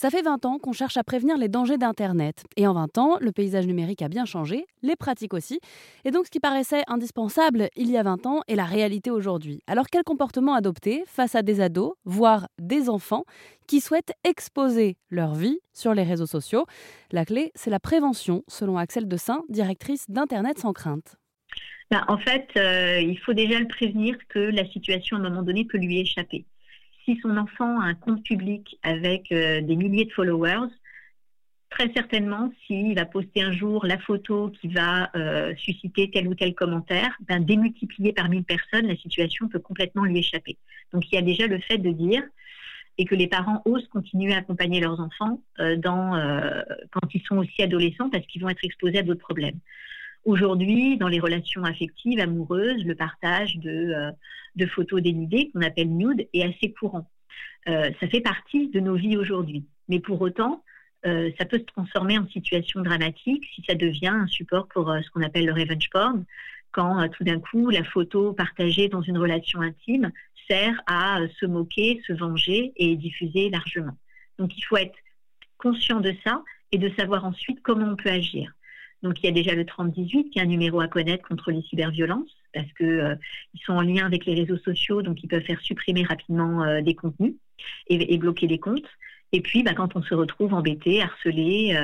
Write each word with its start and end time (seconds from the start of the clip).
Ça 0.00 0.08
fait 0.08 0.22
20 0.22 0.46
ans 0.46 0.58
qu'on 0.58 0.72
cherche 0.72 0.96
à 0.96 1.04
prévenir 1.04 1.36
les 1.36 1.50
dangers 1.50 1.76
d'Internet. 1.76 2.44
Et 2.56 2.66
en 2.66 2.72
20 2.72 2.96
ans, 2.96 3.18
le 3.20 3.32
paysage 3.32 3.66
numérique 3.66 4.00
a 4.00 4.08
bien 4.08 4.24
changé, 4.24 4.64
les 4.80 4.96
pratiques 4.96 5.34
aussi. 5.34 5.60
Et 6.06 6.10
donc 6.10 6.24
ce 6.24 6.30
qui 6.30 6.40
paraissait 6.40 6.84
indispensable 6.88 7.68
il 7.76 7.90
y 7.90 7.98
a 7.98 8.02
20 8.02 8.24
ans 8.24 8.40
est 8.48 8.54
la 8.54 8.64
réalité 8.64 9.10
aujourd'hui. 9.10 9.60
Alors 9.66 9.88
quel 9.92 10.02
comportement 10.02 10.54
adopter 10.54 11.04
face 11.06 11.34
à 11.34 11.42
des 11.42 11.60
ados, 11.60 11.92
voire 12.06 12.48
des 12.58 12.88
enfants, 12.88 13.24
qui 13.66 13.82
souhaitent 13.82 14.14
exposer 14.24 14.96
leur 15.10 15.34
vie 15.34 15.58
sur 15.74 15.92
les 15.92 16.02
réseaux 16.02 16.24
sociaux? 16.24 16.64
La 17.12 17.26
clé, 17.26 17.52
c'est 17.54 17.68
la 17.68 17.78
prévention, 17.78 18.42
selon 18.48 18.78
Axel 18.78 19.06
Dessin, 19.06 19.42
directrice 19.50 20.06
d'Internet 20.08 20.58
sans 20.60 20.72
crainte. 20.72 21.16
Ben, 21.90 22.06
en 22.08 22.16
fait, 22.16 22.48
euh, 22.56 23.02
il 23.02 23.18
faut 23.18 23.34
déjà 23.34 23.58
le 23.58 23.68
prévenir 23.68 24.16
que 24.30 24.38
la 24.38 24.66
situation 24.70 25.18
à 25.18 25.20
un 25.20 25.24
moment 25.24 25.42
donné 25.42 25.66
peut 25.66 25.76
lui 25.76 26.00
échapper 26.00 26.46
si 27.04 27.18
son 27.22 27.36
enfant 27.36 27.80
a 27.80 27.84
un 27.84 27.94
compte 27.94 28.22
public 28.22 28.78
avec 28.82 29.30
euh, 29.32 29.60
des 29.60 29.76
milliers 29.76 30.04
de 30.04 30.12
followers, 30.12 30.68
très 31.70 31.92
certainement, 31.92 32.52
s'il 32.66 32.94
va 32.94 33.06
poster 33.06 33.42
un 33.42 33.52
jour 33.52 33.86
la 33.86 33.98
photo 33.98 34.50
qui 34.50 34.68
va 34.68 35.10
euh, 35.14 35.54
susciter 35.56 36.10
tel 36.10 36.28
ou 36.28 36.34
tel 36.34 36.54
commentaire, 36.54 37.16
ben, 37.28 37.40
démultiplié 37.40 38.12
par 38.12 38.28
mille 38.28 38.44
personnes, 38.44 38.86
la 38.86 38.96
situation 38.96 39.48
peut 39.48 39.60
complètement 39.60 40.04
lui 40.04 40.18
échapper. 40.18 40.56
Donc 40.92 41.10
il 41.10 41.14
y 41.14 41.18
a 41.18 41.22
déjà 41.22 41.46
le 41.46 41.60
fait 41.60 41.78
de 41.78 41.90
dire 41.90 42.22
et 42.98 43.04
que 43.04 43.14
les 43.14 43.28
parents 43.28 43.62
osent 43.64 43.88
continuer 43.88 44.34
à 44.34 44.38
accompagner 44.38 44.80
leurs 44.80 45.00
enfants 45.00 45.40
euh, 45.60 45.76
quand 45.80 47.14
ils 47.14 47.22
sont 47.22 47.38
aussi 47.38 47.62
adolescents 47.62 48.10
parce 48.10 48.26
qu'ils 48.26 48.42
vont 48.42 48.50
être 48.50 48.64
exposés 48.64 48.98
à 48.98 49.02
d'autres 49.02 49.20
problèmes. 49.20 49.58
Aujourd'hui, 50.24 50.98
dans 50.98 51.08
les 51.08 51.20
relations 51.20 51.64
affectives, 51.64 52.20
amoureuses, 52.20 52.84
le 52.84 52.94
partage 52.94 53.56
de, 53.56 54.12
euh, 54.60 54.66
photos 54.68 55.00
dénudées, 55.00 55.50
qu'on 55.50 55.62
appelle 55.62 55.88
nude, 55.88 56.28
est 56.34 56.42
assez 56.42 56.72
courant. 56.72 57.10
Euh, 57.68 57.90
ça 58.00 58.08
fait 58.08 58.20
partie 58.20 58.68
de 58.68 58.80
nos 58.80 58.96
vies 58.96 59.16
aujourd'hui. 59.16 59.64
Mais 59.88 59.98
pour 59.98 60.20
autant, 60.20 60.62
euh, 61.06 61.30
ça 61.38 61.46
peut 61.46 61.58
se 61.58 61.64
transformer 61.64 62.18
en 62.18 62.28
situation 62.28 62.82
dramatique 62.82 63.46
si 63.54 63.64
ça 63.66 63.74
devient 63.74 64.08
un 64.08 64.26
support 64.26 64.68
pour 64.68 64.94
ce 65.02 65.10
qu'on 65.10 65.22
appelle 65.22 65.46
le 65.46 65.54
revenge 65.54 65.88
porn, 65.90 66.24
quand 66.72 67.08
tout 67.08 67.24
d'un 67.24 67.40
coup 67.40 67.70
la 67.70 67.82
photo 67.82 68.32
partagée 68.32 68.88
dans 68.88 69.02
une 69.02 69.18
relation 69.18 69.60
intime 69.62 70.12
sert 70.48 70.80
à 70.86 71.20
se 71.40 71.46
moquer, 71.46 72.00
se 72.06 72.12
venger 72.12 72.72
et 72.76 72.96
diffuser 72.96 73.48
largement. 73.48 73.96
Donc 74.38 74.56
il 74.56 74.62
faut 74.62 74.76
être 74.76 74.96
conscient 75.58 76.00
de 76.00 76.14
ça 76.24 76.42
et 76.72 76.78
de 76.78 76.90
savoir 76.98 77.24
ensuite 77.24 77.60
comment 77.62 77.86
on 77.86 77.96
peut 77.96 78.10
agir. 78.10 78.52
Donc 79.02 79.22
il 79.22 79.26
y 79.26 79.28
a 79.28 79.32
déjà 79.32 79.54
le 79.54 79.64
3018 79.64 80.30
qui 80.30 80.38
est 80.38 80.42
un 80.42 80.46
numéro 80.46 80.80
à 80.80 80.88
connaître 80.88 81.26
contre 81.26 81.50
les 81.50 81.62
cyberviolences 81.62 82.36
parce 82.52 82.70
que 82.72 82.84
euh, 82.84 83.14
ils 83.54 83.60
sont 83.60 83.72
en 83.72 83.82
lien 83.82 84.06
avec 84.06 84.26
les 84.26 84.34
réseaux 84.34 84.58
sociaux, 84.58 85.02
donc 85.02 85.22
ils 85.22 85.28
peuvent 85.28 85.44
faire 85.44 85.60
supprimer 85.60 86.02
rapidement 86.04 86.64
euh, 86.64 86.80
des 86.80 86.94
contenus 86.94 87.34
et, 87.88 88.18
bloquer 88.18 88.46
les 88.46 88.58
comptes. 88.58 88.88
Et 89.32 89.42
puis, 89.42 89.62
bah, 89.62 89.74
quand 89.74 89.94
on 89.94 90.02
se 90.02 90.14
retrouve 90.14 90.54
embêté, 90.54 91.02
harcelé, 91.02 91.76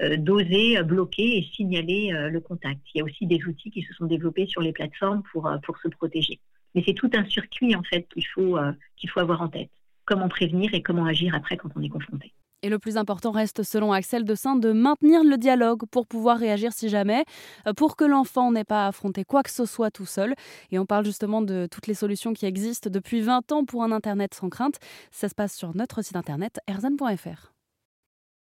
euh, 0.00 0.16
d'oser 0.16 0.82
bloquer 0.84 1.38
et 1.38 1.42
signaler 1.54 2.12
le 2.12 2.40
contact. 2.40 2.80
Il 2.94 2.98
y 2.98 3.00
a 3.00 3.04
aussi 3.04 3.26
des 3.26 3.44
outils 3.46 3.72
qui 3.72 3.82
se 3.82 3.92
sont 3.94 4.06
développés 4.06 4.46
sur 4.46 4.62
les 4.62 4.72
plateformes 4.72 5.24
pour, 5.32 5.50
pour 5.64 5.76
se 5.78 5.88
protéger. 5.88 6.38
Mais 6.74 6.84
c'est 6.86 6.94
tout 6.94 7.10
un 7.14 7.24
circuit 7.24 7.74
en 7.74 7.82
fait 7.82 8.06
qu'il 8.12 8.24
faut, 8.26 8.56
qu'il 8.96 9.10
faut 9.10 9.18
avoir 9.18 9.42
en 9.42 9.48
tête. 9.48 9.70
Comment 10.04 10.28
prévenir 10.28 10.72
et 10.72 10.82
comment 10.82 11.04
agir 11.04 11.34
après 11.34 11.56
quand 11.56 11.70
on 11.74 11.82
est 11.82 11.88
confronté. 11.88 12.32
Et 12.62 12.68
le 12.68 12.78
plus 12.78 12.96
important 12.96 13.30
reste, 13.30 13.62
selon 13.62 13.92
Axel 13.92 14.24
de 14.24 14.34
Saint, 14.34 14.56
de 14.56 14.72
maintenir 14.72 15.22
le 15.22 15.36
dialogue 15.36 15.84
pour 15.90 16.06
pouvoir 16.06 16.38
réagir 16.38 16.72
si 16.72 16.88
jamais, 16.88 17.24
euh, 17.66 17.72
pour 17.72 17.96
que 17.96 18.04
l'enfant 18.04 18.50
n'ait 18.50 18.64
pas 18.64 18.84
à 18.84 18.88
affronter 18.88 19.24
quoi 19.24 19.44
que 19.44 19.50
ce 19.50 19.64
soit 19.64 19.92
tout 19.92 20.06
seul. 20.06 20.34
Et 20.72 20.78
on 20.78 20.86
parle 20.86 21.04
justement 21.04 21.40
de 21.40 21.68
toutes 21.70 21.86
les 21.86 21.94
solutions 21.94 22.32
qui 22.32 22.46
existent 22.46 22.90
depuis 22.90 23.20
20 23.20 23.52
ans 23.52 23.64
pour 23.64 23.84
un 23.84 23.92
Internet 23.92 24.34
sans 24.34 24.48
crainte. 24.48 24.78
Ça 25.12 25.28
se 25.28 25.34
passe 25.34 25.54
sur 25.54 25.76
notre 25.76 26.02
site 26.02 26.16
internet 26.16 26.58
erzan.fr. 26.66 27.57